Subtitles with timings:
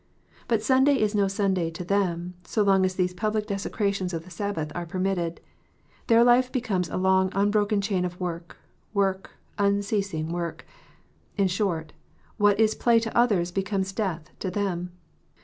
[0.47, 4.23] But Sunday is no Sunday to them, so long as these public desecra tions of
[4.23, 5.41] the Sabbath are permitted.
[6.07, 8.57] Their life becomes a long unbroken chain of work,
[8.95, 9.29] work,
[9.59, 10.65] unceasing work:
[11.37, 11.93] in short,
[12.37, 14.89] what is play to others becomes death to them.